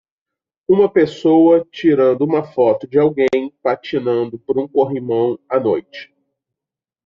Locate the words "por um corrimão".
4.39-5.37